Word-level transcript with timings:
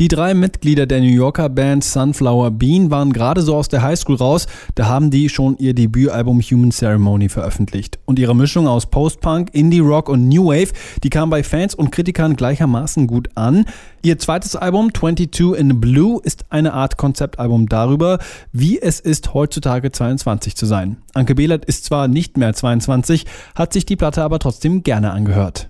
Die 0.00 0.08
drei 0.08 0.32
Mitglieder 0.32 0.86
der 0.86 1.00
New 1.00 1.06
Yorker 1.06 1.50
Band 1.50 1.84
Sunflower 1.84 2.50
Bean 2.50 2.90
waren 2.90 3.12
gerade 3.12 3.42
so 3.42 3.54
aus 3.54 3.68
der 3.68 3.82
Highschool 3.82 4.16
raus, 4.16 4.46
da 4.74 4.86
haben 4.86 5.10
die 5.10 5.28
schon 5.28 5.56
ihr 5.58 5.74
Debütalbum 5.74 6.40
Human 6.40 6.70
Ceremony 6.70 7.28
veröffentlicht. 7.28 7.98
Und 8.06 8.18
ihre 8.18 8.34
Mischung 8.34 8.66
aus 8.66 8.86
Post-Punk, 8.86 9.50
Indie-Rock 9.52 10.08
und 10.08 10.28
New 10.28 10.46
Wave, 10.46 10.72
die 11.04 11.10
kam 11.10 11.28
bei 11.28 11.42
Fans 11.42 11.74
und 11.74 11.92
Kritikern 11.92 12.36
gleichermaßen 12.36 13.06
gut 13.06 13.28
an. 13.34 13.66
Ihr 14.02 14.18
zweites 14.18 14.56
Album 14.56 14.94
22 14.94 15.58
in 15.58 15.78
Blue 15.78 16.20
ist 16.24 16.46
eine 16.48 16.72
Art 16.72 16.96
Konzeptalbum 16.96 17.68
darüber, 17.68 18.18
wie 18.50 18.80
es 18.80 18.98
ist, 18.98 19.34
heutzutage 19.34 19.92
22 19.92 20.56
zu 20.56 20.64
sein. 20.64 20.96
Anke 21.12 21.34
Behlert 21.34 21.66
ist 21.66 21.84
zwar 21.84 22.08
nicht 22.08 22.38
mehr 22.38 22.54
22, 22.54 23.26
hat 23.54 23.74
sich 23.74 23.84
die 23.84 23.96
Platte 23.96 24.22
aber 24.22 24.38
trotzdem 24.38 24.82
gerne 24.82 25.10
angehört. 25.10 25.68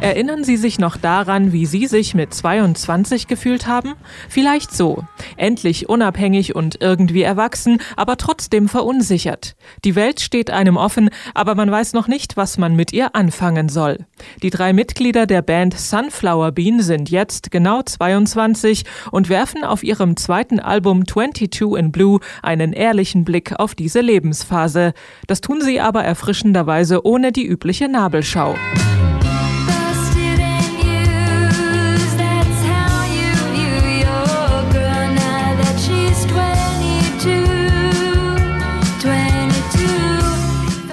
Erinnern 0.00 0.44
Sie 0.44 0.56
sich 0.56 0.78
noch 0.78 0.96
daran, 0.96 1.52
wie 1.52 1.66
Sie 1.66 1.86
sich 1.86 2.14
mit 2.14 2.32
22 2.32 3.26
gefühlt 3.26 3.66
haben? 3.66 3.92
Vielleicht 4.30 4.72
so. 4.72 5.04
Endlich 5.36 5.90
unabhängig 5.90 6.54
und 6.54 6.80
irgendwie 6.80 7.20
erwachsen, 7.20 7.82
aber 7.96 8.16
trotzdem 8.16 8.70
verunsichert. 8.70 9.56
Die 9.84 9.94
Welt 9.94 10.20
steht 10.20 10.50
einem 10.50 10.78
offen, 10.78 11.10
aber 11.34 11.54
man 11.54 11.70
weiß 11.70 11.92
noch 11.92 12.08
nicht, 12.08 12.38
was 12.38 12.56
man 12.56 12.76
mit 12.76 12.94
ihr 12.94 13.14
anfangen 13.14 13.68
soll. 13.68 13.98
Die 14.42 14.48
drei 14.48 14.72
Mitglieder 14.72 15.26
der 15.26 15.42
Band 15.42 15.76
Sunflower 15.76 16.52
Bean 16.52 16.80
sind 16.80 17.10
jetzt 17.10 17.50
genau 17.50 17.82
22 17.82 18.84
und 19.10 19.28
werfen 19.28 19.64
auf 19.64 19.82
ihrem 19.82 20.16
zweiten 20.16 20.60
Album 20.60 21.06
22 21.06 21.76
in 21.76 21.92
Blue 21.92 22.20
einen 22.42 22.72
ehrlichen 22.72 23.26
Blick 23.26 23.52
auf 23.58 23.74
diese 23.74 24.00
Lebensphase. 24.00 24.94
Das 25.26 25.42
tun 25.42 25.60
sie 25.60 25.78
aber 25.78 26.04
erfrischenderweise 26.04 27.04
ohne 27.04 27.32
die 27.32 27.46
übliche 27.46 27.88
Nabelschau. 27.88 28.54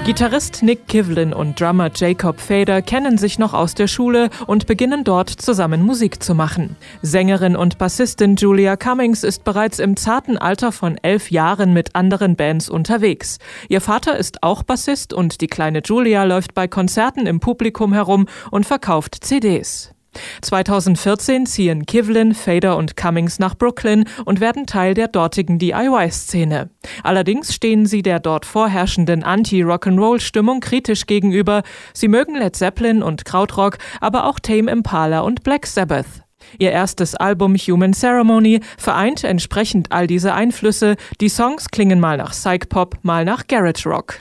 Gitarrist 0.08 0.64
Nick 0.64 0.88
Kivlin 0.88 1.34
und 1.34 1.60
Drummer 1.60 1.92
Jacob 1.94 2.40
Fader 2.40 2.82
kennen 2.82 3.18
sich 3.18 3.40
noch 3.40 3.54
aus 3.54 3.76
der 3.76 3.88
Schule 3.88 4.30
und 4.48 4.66
beginnen 4.66 5.04
dort 5.04 5.30
zusammen 5.30 5.82
Musik 5.84 6.24
zu 6.24 6.34
machen. 6.34 6.78
Sängerin 7.02 7.58
und 7.58 7.78
Bassistin 7.78 8.38
Julia 8.38 8.78
Cummings 8.78 9.26
ist 9.26 9.44
bereits 9.44 9.80
im 9.80 9.98
zarten 9.98 10.38
Alter 10.38 10.72
von 10.72 10.98
elf 11.02 11.30
Jahren 11.30 11.74
mit 11.74 11.94
anderen 11.94 12.38
Bands 12.38 12.70
unterwegs. 12.70 13.38
Ihr 13.68 13.82
Vater 13.82 14.18
ist 14.18 14.44
auch 14.44 14.64
Bassist 14.64 15.12
und 15.12 15.42
die 15.42 15.48
kleine 15.48 15.82
Julia 15.84 16.24
läuft 16.24 16.54
bei 16.54 16.70
Konzerten 16.70 17.28
im 17.28 17.42
Publikum 17.42 17.92
herum 17.92 18.28
und 18.50 18.66
verkauft 18.66 19.18
CDs. 19.22 19.94
2014 20.42 21.46
ziehen 21.46 21.86
Kivlin, 21.86 22.34
Fader 22.34 22.78
und 22.78 22.98
Cummings 22.98 23.40
nach 23.40 23.56
Brooklyn 23.56 24.06
und 24.26 24.40
werden 24.40 24.66
Teil 24.66 24.94
der 24.94 25.08
dortigen 25.08 25.60
DIY-Szene. 25.60 26.70
Allerdings 27.04 27.54
stehen 27.54 27.86
sie 27.86 28.02
der 28.02 28.20
dort 28.20 28.46
vorherrschenden 28.46 29.24
Anti-Rock'n'Roll-Stimmung 29.24 30.60
kritisch 30.60 31.06
gegenüber. 31.06 31.64
Sie 31.94 32.08
mögen 32.08 32.36
Led 32.36 32.56
Zeppelin 32.56 33.04
und 33.04 33.26
Krautrock, 33.26 33.78
aber 34.02 34.26
auch 34.26 34.40
Tame 34.40 34.72
Impala 34.72 35.22
und 35.22 35.44
Black 35.44 35.66
Sabbath. 35.66 36.06
Ihr 36.60 36.72
erstes 36.72 37.16
Album 37.16 37.56
Human 37.56 37.94
Ceremony 37.94 38.62
vereint 38.78 39.24
entsprechend 39.24 39.92
all 39.92 40.08
diese 40.08 40.34
Einflüsse. 40.34 40.96
Die 41.20 41.30
Songs 41.30 41.70
klingen 41.70 42.00
mal 42.00 42.18
nach 42.18 42.32
Psych 42.32 42.70
Pop, 42.70 42.98
mal 43.04 43.26
nach 43.26 43.48
Garage 43.48 43.90
Rock. 43.90 44.20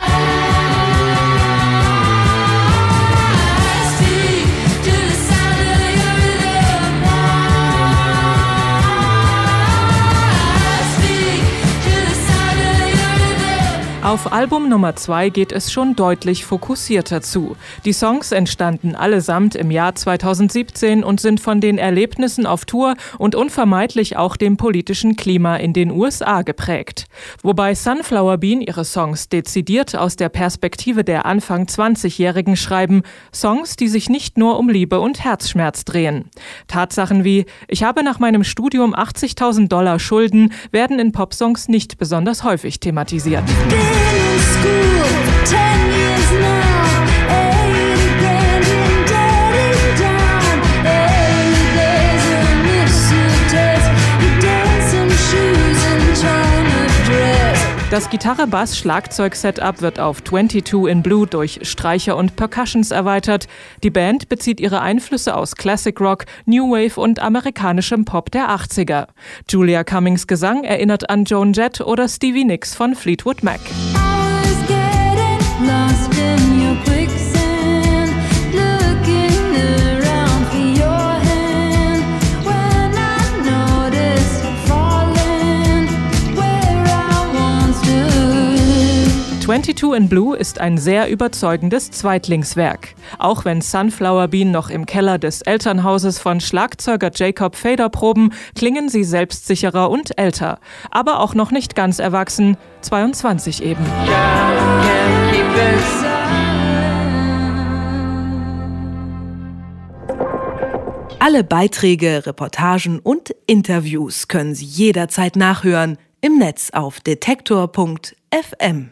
Auf 14.06 14.32
Album 14.32 14.68
Nummer 14.68 14.94
2 14.94 15.30
geht 15.30 15.50
es 15.50 15.72
schon 15.72 15.96
deutlich 15.96 16.44
fokussierter 16.44 17.22
zu. 17.22 17.56
Die 17.84 17.92
Songs 17.92 18.30
entstanden 18.30 18.94
allesamt 18.94 19.56
im 19.56 19.72
Jahr 19.72 19.96
2017 19.96 21.02
und 21.02 21.20
sind 21.20 21.40
von 21.40 21.60
den 21.60 21.76
Erlebnissen 21.76 22.46
auf 22.46 22.66
Tour 22.66 22.94
und 23.18 23.34
unvermeidlich 23.34 24.16
auch 24.16 24.36
dem 24.36 24.56
politischen 24.58 25.16
Klima 25.16 25.56
in 25.56 25.72
den 25.72 25.90
USA 25.90 26.42
geprägt. 26.42 27.06
Wobei 27.42 27.74
Sunflower 27.74 28.38
Bean 28.38 28.60
ihre 28.60 28.84
Songs 28.84 29.28
dezidiert 29.28 29.96
aus 29.96 30.14
der 30.14 30.28
Perspektive 30.28 31.02
der 31.02 31.26
Anfang 31.26 31.64
20-Jährigen 31.64 32.54
schreiben, 32.54 33.02
Songs, 33.34 33.74
die 33.74 33.88
sich 33.88 34.08
nicht 34.08 34.38
nur 34.38 34.60
um 34.60 34.68
Liebe 34.68 35.00
und 35.00 35.24
Herzschmerz 35.24 35.84
drehen. 35.84 36.30
Tatsachen 36.68 37.24
wie 37.24 37.44
Ich 37.66 37.82
habe 37.82 38.04
nach 38.04 38.20
meinem 38.20 38.44
Studium 38.44 38.94
80.000 38.94 39.66
Dollar 39.66 39.98
Schulden 39.98 40.52
werden 40.70 41.00
in 41.00 41.10
Popsongs 41.10 41.66
nicht 41.66 41.98
besonders 41.98 42.44
häufig 42.44 42.78
thematisiert. 42.78 43.42
school 44.38 45.04
ten 45.44 45.86
years. 45.90 45.95
Das 57.96 58.10
Gitarre-Bass-Schlagzeug-Setup 58.10 59.80
wird 59.80 59.98
auf 59.98 60.22
22 60.22 60.86
in 60.86 61.02
Blue 61.02 61.26
durch 61.26 61.60
Streicher 61.62 62.18
und 62.18 62.36
Percussions 62.36 62.90
erweitert. 62.90 63.48
Die 63.82 63.88
Band 63.88 64.28
bezieht 64.28 64.60
ihre 64.60 64.82
Einflüsse 64.82 65.34
aus 65.34 65.56
Classic 65.56 65.98
Rock, 65.98 66.26
New 66.44 66.72
Wave 66.72 67.00
und 67.00 67.20
amerikanischem 67.20 68.04
Pop 68.04 68.30
der 68.30 68.50
80er. 68.50 69.06
Julia 69.48 69.82
Cummings 69.82 70.26
Gesang 70.26 70.64
erinnert 70.64 71.08
an 71.08 71.24
Joan 71.24 71.54
Jett 71.54 71.80
oder 71.80 72.06
Stevie 72.06 72.44
Nicks 72.44 72.74
von 72.74 72.94
Fleetwood 72.94 73.42
Mac. 73.42 73.60
Twenty-Two 89.46 89.94
in 89.94 90.08
Blue 90.08 90.36
ist 90.36 90.60
ein 90.60 90.76
sehr 90.76 91.08
überzeugendes 91.08 91.92
Zweitlingswerk. 91.92 92.96
Auch 93.20 93.44
wenn 93.44 93.60
Sunflower 93.60 94.26
Bean 94.26 94.50
noch 94.50 94.70
im 94.70 94.86
Keller 94.86 95.18
des 95.18 95.40
Elternhauses 95.42 96.18
von 96.18 96.40
Schlagzeuger 96.40 97.12
Jacob 97.14 97.54
Fader 97.54 97.88
proben, 97.88 98.32
klingen 98.56 98.88
sie 98.88 99.04
selbstsicherer 99.04 99.88
und 99.88 100.18
älter. 100.18 100.58
Aber 100.90 101.20
auch 101.20 101.36
noch 101.36 101.52
nicht 101.52 101.76
ganz 101.76 102.00
erwachsen, 102.00 102.56
22 102.80 103.62
eben. 103.62 103.84
Alle 111.20 111.44
Beiträge, 111.44 112.26
Reportagen 112.26 112.98
und 112.98 113.32
Interviews 113.46 114.26
können 114.26 114.56
Sie 114.56 114.64
jederzeit 114.64 115.36
nachhören 115.36 115.98
im 116.20 116.36
Netz 116.38 116.70
auf 116.72 116.98
detektor.fm. 116.98 118.90